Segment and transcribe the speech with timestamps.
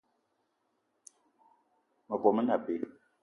[2.07, 2.73] Mevo me ne abe.